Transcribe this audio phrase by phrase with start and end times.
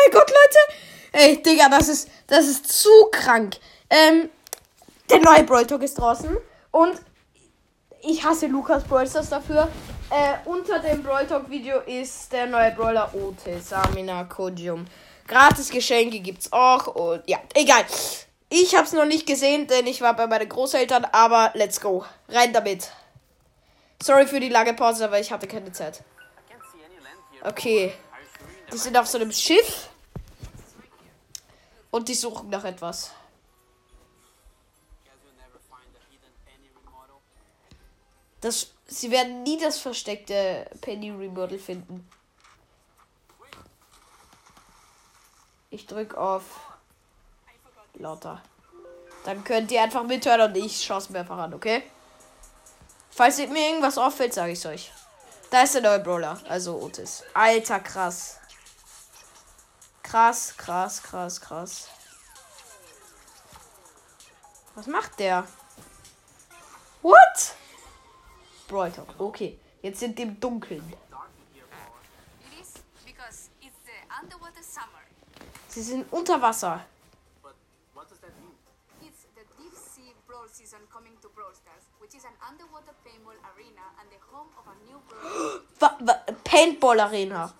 [0.00, 0.80] mein Gott, Leute.
[1.12, 3.56] Ey, Digga, das ist, das ist zu krank.
[3.88, 4.30] Ähm,
[5.10, 6.36] der neue Brawl Talk ist draußen.
[6.70, 7.00] Und
[8.02, 9.68] ich hasse Lukas Brawlstars dafür.
[10.10, 14.86] Äh, unter dem Brawl Talk Video ist der neue Brawler Otis, Amina Kodium.
[15.26, 16.86] Gratis Geschenke gibt's auch.
[16.88, 17.84] Und ja, egal.
[18.48, 22.04] Ich hab's noch nicht gesehen, denn ich war bei meinen Großeltern, aber let's go.
[22.28, 22.90] Rein damit.
[24.02, 26.02] Sorry für die lange Pause, aber ich hatte keine Zeit.
[27.42, 27.92] Okay.
[28.72, 29.89] Die sind auf so einem Schiff.
[31.90, 33.10] Und die suchen nach etwas.
[38.40, 42.08] Das, sie werden nie das versteckte Penny Remodel finden.
[45.68, 46.44] Ich drück auf
[47.94, 48.42] lauter.
[49.24, 51.82] Dann könnt ihr einfach mithören und ich schaue es mir einfach an, okay?
[53.10, 54.92] Falls mir irgendwas auffällt, sage ich es euch.
[55.50, 57.22] Da ist der neue Brawler, also Otis.
[57.34, 58.39] Alter, krass.
[60.10, 61.88] Krass, krass, krass, krass.
[64.74, 65.46] Was macht der?
[67.00, 67.54] What?
[68.66, 68.92] Brawl.
[69.18, 70.92] Okay, jetzt sind im Dunkeln.
[75.68, 76.84] Sie sind unter Wasser.
[86.44, 87.52] Paintball Arena.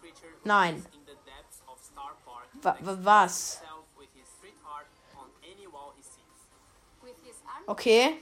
[0.45, 0.85] Nein.
[0.93, 3.61] in the depths of Star Park Wa wa was?
[7.67, 8.21] Okay.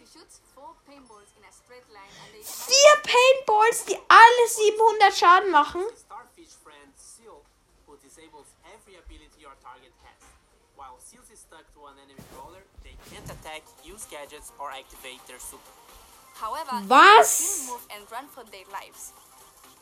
[2.43, 5.85] Vier Paintballs, die alle 700 Schaden machen.
[16.89, 17.69] Was?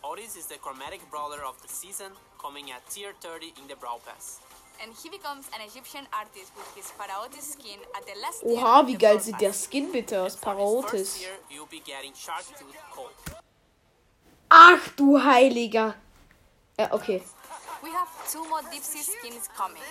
[0.02, 4.00] Otis is the chromatic brawler of the season, coming at tier 30 in the Brawl
[4.06, 4.40] Pass.
[4.82, 8.86] And he becomes an Egyptian artist with his Paraotis skin at the last tier Oha,
[8.86, 9.52] wie geil sieht der.
[9.52, 10.36] Skin bitte aus.
[10.36, 11.20] Parotis.
[14.48, 15.94] Ach du Heiliger.
[16.78, 17.22] Ja, okay.
[17.82, 19.82] We have two more deep sea skins coming.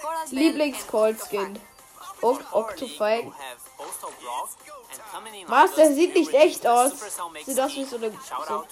[0.00, 1.58] Coral Bell Lieblings-Cold and Skin.
[1.58, 1.60] Octofang.
[2.22, 3.24] Ok Already, Octofang.
[3.24, 4.48] you have Postal Brawl,
[4.92, 5.74] and coming in Was?
[5.74, 6.92] Der sieht nicht echt aus.
[7.44, 8.12] Sieht aus wie so eine-
[8.48, 8.64] so-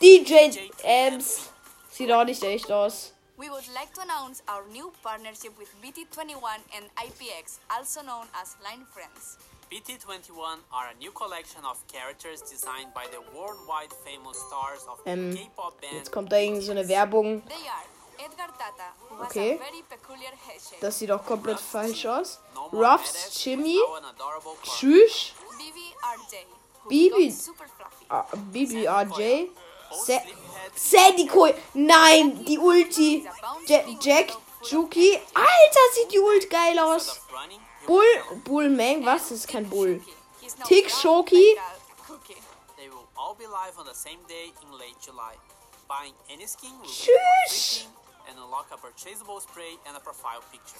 [0.00, 1.50] DJ Ems.
[1.90, 3.12] Sieht auch nicht echt aus.
[3.42, 8.54] We would like to announce our new partnership with BT21 and IPX, also known as
[8.62, 9.36] Line Friends.
[9.68, 15.34] BT21 are a new collection of characters designed by the worldwide famous stars of Ähm,
[15.34, 15.92] K-pop band.
[15.92, 17.42] Jetzt kommt da irgend so eine Werbung.
[17.48, 17.84] They are
[18.24, 19.54] Edgar Tata, who has Okay.
[19.54, 20.80] a very peculiar headshape.
[20.80, 22.38] Das sieht auch komplett falsch aus.
[22.54, 24.14] No Ruffs, badass, Jimmy, now an.
[24.62, 26.46] Tschüss, Bibi RJ,
[26.84, 28.06] who super fluffy.
[28.08, 29.48] Ah, BBRJ,
[29.92, 31.54] Both Sa sleepyheads Sandy Koi.
[31.74, 33.28] Nein, die Ulti.
[33.66, 35.18] Ja Jack, Juki.
[35.34, 37.20] Alter, sieht die Ult geil aus.
[37.86, 38.04] Bull,
[38.44, 39.28] Bullmang, was?
[39.28, 40.00] Das ist kein Bull.
[40.64, 41.56] Tick Shoki.
[46.84, 47.86] Tschüss.
[48.28, 50.78] and unlock a purchasable spray and a profile picture.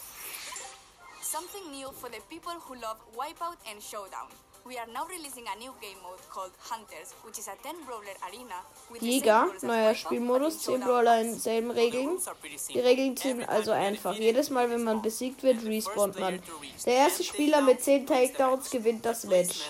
[1.21, 4.29] Something new for the people who love Wipeout and Showdown.
[4.65, 8.15] We are now releasing a new game mode called Hunters, which is a 10 brawler
[8.29, 12.17] arena with the same Jäger, neuer Spielmodus, but in 10 Showdown Brawler in selben Regeln.
[12.17, 12.85] Die simple.
[12.85, 14.15] Regeln sind Every also einfach.
[14.15, 16.43] Jedes Mal, you wenn man besiegt wird, And the first respawnt player man.
[16.87, 18.33] Der erste 10 Spieler mit takedowns 10 wins the match.
[18.33, 19.61] Takedowns gewinnt das Match.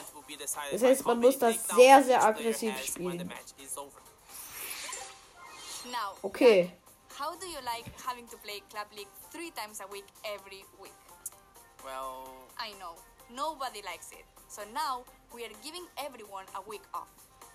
[0.72, 3.32] Das heißt, man muss das sehr, sehr aggressiv spielen.
[6.22, 6.70] Okay.
[7.22, 10.98] how do you like having to play Club League three times a week every week?
[11.84, 12.26] Well,
[12.58, 12.96] I know,
[13.30, 14.24] nobody likes it.
[14.54, 14.94] So now
[15.34, 17.08] we are giving everyone a week off.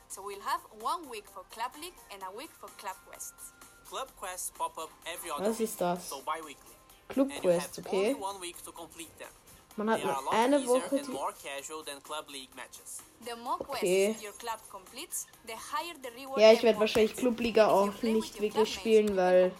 [0.09, 3.44] So we'll have one week for Club League and a week for Club Quests.
[3.90, 6.09] club quests pop up every other Was week, ist das?
[6.09, 6.75] so bi-weekly.
[7.13, 7.97] Club And you have Quest, okay.
[7.97, 9.31] only one week to complete them.
[9.78, 10.97] Man hat They are a nur lot eine easier Woche.
[10.97, 12.90] and Die more casual than club league matches.
[13.24, 14.16] The more quests Okay.
[14.25, 16.40] your club completes, the higher the reward.
[16.41, 17.16] ja, ich werde wahrscheinlich.
[17.16, 19.52] Clubliga auch nicht wirklich spielen, weil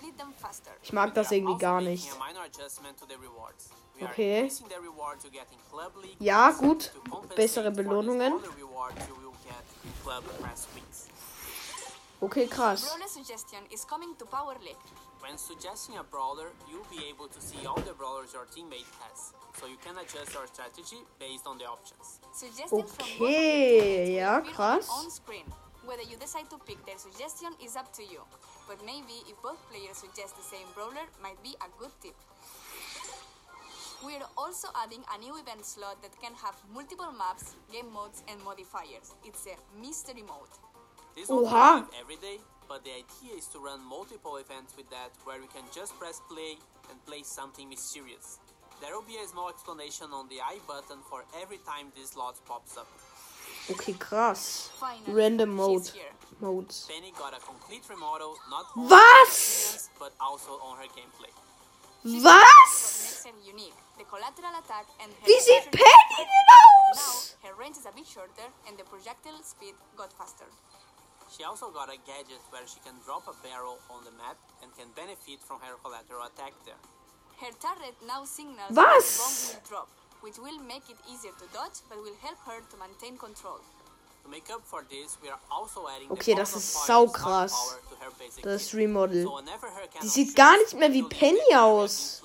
[0.84, 2.10] ich mag das irgendwie also gar making nicht.
[4.02, 4.40] Okay.
[4.44, 6.92] increasing the reward to get in club league Ja, gut.
[6.94, 8.32] to compensate Bessere Belohnungen.
[8.40, 11.08] smaller rewards you will get in club press weeks.
[12.22, 12.82] Okay, krass.
[15.22, 19.34] When suggesting a brawler, you'll be able to see all the brawlers your teammate has,
[19.60, 22.20] so you can adjust your strategy based on the options.
[22.72, 24.90] Okay, ja, krass.
[24.90, 25.46] On screen.
[25.86, 28.22] Whether you decide to pick their suggestion is up to you.
[28.68, 32.16] But maybe if both players suggest the same brawler might be a good tip.
[34.04, 38.42] We're also adding a new event slot that can have multiple maps, game modes, and
[38.44, 39.14] modifiers.
[39.26, 40.54] It's a mystery mode.
[41.16, 41.76] This won't be Oha.
[41.82, 42.38] live every day,
[42.70, 46.22] but the idea is to run multiple events with that where we can just press
[46.30, 46.58] play
[46.92, 48.38] and play something mysterious.
[48.82, 52.36] There will be a small explanation on the I button for every time this slot
[52.46, 52.88] pops up.
[53.72, 54.70] Okay, krass.
[54.80, 55.92] Finally, Random she's mode.
[56.40, 56.88] Modes.
[56.88, 59.90] Penny got a complete remodel, not only Was?
[60.00, 61.34] on but also on her gameplay.
[62.04, 62.87] What Was?
[63.18, 66.10] Makes her unique, the collateral attack and her Wie sieht Penny attack.
[66.18, 66.28] denn
[66.96, 67.14] Now,
[67.50, 70.46] her range is a bit shorter and the projectile speed got faster.
[71.30, 74.72] She also got a gadget where she can drop a barrel on the map and
[74.78, 76.80] can benefit from her collateral attack there.
[77.42, 78.78] Her turret now signals Was?
[78.78, 79.90] when the bomb will drop,
[80.22, 83.60] which will make it easier to dodge but will help her to maintain control.
[84.24, 86.74] To make up for this, we are also adding Okay, the das Balls of ist
[86.76, 87.52] Fire saukrass.
[87.52, 88.74] power to her basic Das kit.
[88.80, 89.24] Remodel.
[89.24, 91.84] So whenever her cannon sieht shoots, gar nicht mehr wie Penny detect that we have
[91.84, 92.22] aus.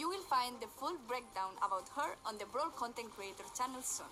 [0.00, 4.08] You will find the full breakdown about her on the Brawl Content Creator channel soon.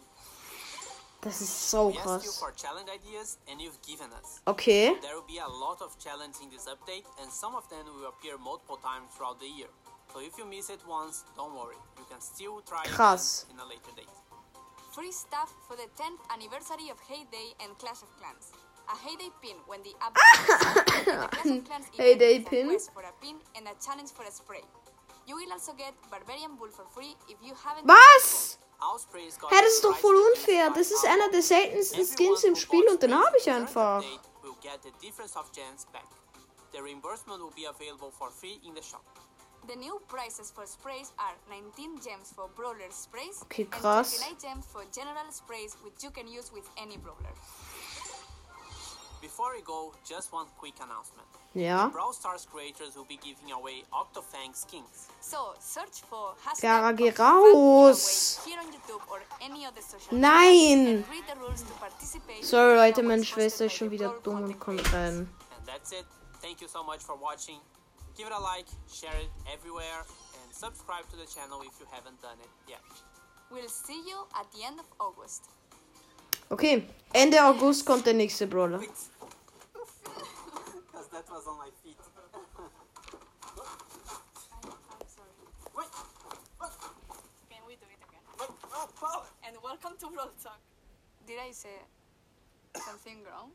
[1.23, 4.43] This is so We asked you for challenge ideas and you've given us.
[4.47, 4.93] Okay.
[5.01, 8.13] There will be a lot of challenges in this update and some of them will
[8.13, 9.73] appear multiple times throughout the year.
[10.13, 11.81] So if you miss it once, don't worry.
[11.97, 13.45] You can still try Krass.
[13.49, 14.13] again in a later date.
[14.93, 18.53] Free stuff for the 10th anniversary of Heyday and Clash of Clans.
[18.93, 22.69] A Heyday pin when the update is the Clash of Clans event Heyday pin?
[22.69, 24.69] quest for a pin and a challenge for a spray.
[25.29, 28.59] You will also get Barbarian Bull for free if you haven't Was?
[29.51, 30.71] Hä, das ist doch voll unfair.
[30.71, 34.03] Das ist einer der seltensten Skins im Spiel und den habe ich in the einfach.
[36.73, 39.05] the reimbursement will be available for free in the shop.
[39.67, 44.17] The new prices for sprays are 19 gems for brawler sprays Okay, and krass.
[44.17, 47.35] 29 gems for general sprays which you can use with any brawler.
[49.21, 51.27] Before we go, just one quick announcement.
[51.55, 51.89] Ja.
[51.89, 55.09] Brawl Stars creators will be giving away Octofang skins.
[55.21, 58.39] So, search for hashtag Gara, geh raus.
[58.45, 60.79] giveaway here on YouTube or any other social Nein.
[60.79, 63.91] media and read the rules to participate Sorry in Leute, meine Schwester ist by schon
[63.91, 65.29] wieder dumm und Content kommt rein.
[65.57, 66.07] And that's it.
[66.41, 67.59] Thank you so much for watching.
[68.17, 70.05] Give it a like, share it everywhere,
[70.43, 72.83] and subscribe to the channel if you haven't done it yet.
[73.51, 75.51] We'll see you at the end of August.
[76.51, 78.79] Okay, Ende August kommt der nächste Brawler.
[78.79, 78.97] Because
[81.13, 81.97] that was on my feet.
[83.95, 85.29] I'm sorry.
[85.77, 85.89] Wait.
[87.51, 88.23] Can we do it again?
[88.39, 89.29] What?
[89.47, 90.59] And welcome to Brawl Talk.
[91.27, 91.83] Did I say
[92.77, 93.53] something wrong?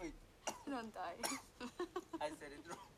[0.00, 0.14] Wait,
[0.66, 1.20] Don't die.
[2.22, 2.88] I said it wrong.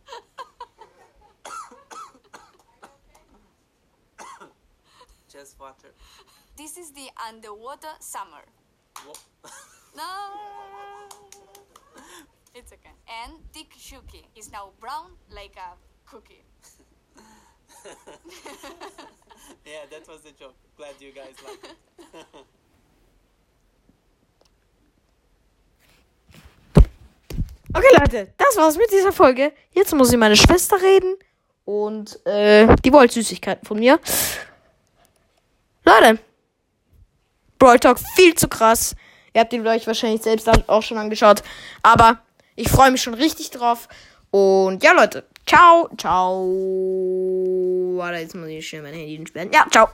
[5.28, 5.92] Just water.
[6.56, 8.44] This is the underwater summer.
[9.96, 10.04] No.
[12.54, 12.92] It's okay.
[13.08, 15.76] And Dick Shuki is now brown like a
[16.08, 16.44] cookie.
[19.66, 20.54] yeah, that was the joke.
[20.76, 21.76] Glad you guys liked it.
[27.74, 29.54] Okay Leute, das war's mit dieser Folge.
[29.70, 31.16] Jetzt muss ich meine Schwester reden.
[31.64, 33.98] Und äh, die wollte Süßigkeiten von mir.
[35.84, 36.18] Leute.
[37.62, 38.96] Brawl Talk viel zu krass.
[39.32, 41.44] Ihr habt ihn euch wahrscheinlich selbst auch schon angeschaut.
[41.84, 42.18] Aber
[42.56, 43.88] ich freue mich schon richtig drauf.
[44.32, 45.22] Und ja, Leute.
[45.46, 45.88] Ciao.
[45.96, 46.44] Ciao.
[47.98, 49.50] Warte, jetzt muss ich schnell mein Handy entsperren.
[49.52, 49.90] Ja, ciao.